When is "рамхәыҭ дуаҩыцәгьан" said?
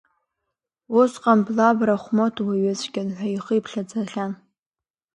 1.87-3.09